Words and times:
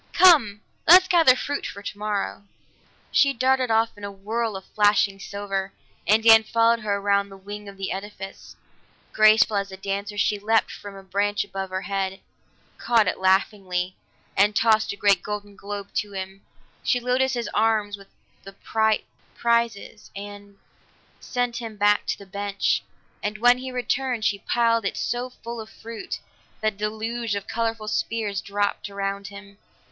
"Come! 0.13 0.61
Let's 0.87 1.07
gather 1.07 1.35
fruit 1.35 1.63
for 1.67 1.83
tomorrow." 1.83 2.45
She 3.11 3.33
darted 3.33 3.69
off 3.69 3.95
in 3.95 4.03
a 4.03 4.11
whirl 4.11 4.55
of 4.55 4.65
flashing 4.65 5.19
silver, 5.19 5.73
and 6.07 6.23
Dan 6.23 6.43
followed 6.43 6.79
her 6.79 6.95
around 6.95 7.29
the 7.29 7.37
wing 7.37 7.69
of 7.69 7.77
the 7.77 7.91
edifice. 7.91 8.55
Graceful 9.13 9.57
as 9.57 9.71
a 9.71 9.77
dancer 9.77 10.17
she 10.17 10.39
leaped 10.39 10.71
for 10.71 10.97
a 10.97 11.03
branch 11.03 11.43
above 11.45 11.69
her 11.69 11.83
head, 11.83 12.19
caught 12.79 13.07
it 13.07 13.19
laughingly, 13.19 13.95
and 14.35 14.55
tossed 14.55 14.91
a 14.91 14.95
great 14.95 15.21
golden 15.21 15.55
globe 15.55 15.93
to 15.97 16.13
him. 16.13 16.41
She 16.83 16.99
loaded 16.99 17.33
his 17.33 17.47
arms 17.53 17.95
with 17.95 18.07
the 18.41 18.53
bright 18.73 19.05
prizes 19.35 20.09
and 20.15 20.57
sent 21.19 21.57
him 21.57 21.75
back 21.77 22.07
to 22.07 22.17
the 22.17 22.25
bench, 22.25 22.81
and 23.21 23.37
when 23.37 23.59
he 23.59 23.71
returned, 23.71 24.25
she 24.25 24.39
piled 24.39 24.83
it 24.83 24.97
so 24.97 25.29
full 25.29 25.61
of 25.61 25.69
fruit 25.69 26.19
that 26.59 26.73
a 26.73 26.77
deluge 26.77 27.35
of 27.35 27.45
colorful 27.45 27.87
spheres 27.87 28.41
dropped 28.41 28.89
around 28.89 29.27
him. 29.27 29.59